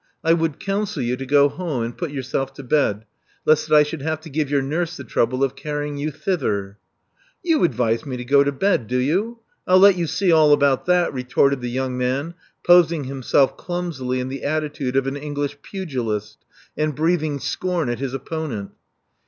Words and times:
I 0.23 0.33
would 0.33 0.59
counsel 0.59 1.03
you 1.03 1.15
to 1.15 1.27
go 1.27 1.47
home 1.47 1.83
and 1.83 1.95
put 1.95 2.09
yourself 2.09 2.55
to 2.55 2.63
bed, 2.63 3.05
lest 3.45 3.71
I 3.71 3.83
should 3.83 4.01
have 4.01 4.19
to 4.21 4.31
give 4.31 4.49
your 4.49 4.63
nurse 4.63 4.97
the 4.97 5.03
trouble 5.03 5.43
of 5.43 5.55
carrying 5.55 5.95
you 5.95 6.09
thither. 6.09 6.79
You 7.43 7.63
advise 7.63 8.03
me 8.03 8.17
to 8.17 8.25
go 8.25 8.43
to 8.43 8.51
bed, 8.51 8.87
do 8.87 8.97
you? 8.97 9.41
1*11 9.67 9.79
let 9.79 9.97
you 9.99 10.07
see 10.07 10.31
all 10.31 10.53
about 10.53 10.87
that, 10.87 11.13
retorted 11.13 11.61
the 11.61 11.69
young 11.69 11.99
man, 11.99 12.33
posing 12.65 13.03
himself 13.03 13.55
clumsily 13.57 14.19
in 14.19 14.29
the 14.29 14.43
attitude 14.43 14.95
of 14.95 15.05
an 15.05 15.17
English 15.17 15.61
pugilist, 15.61 16.39
and 16.75 16.95
breathing 16.95 17.37
scorn 17.37 17.87
at 17.87 17.99
his 17.99 18.15
opponent. 18.15 18.71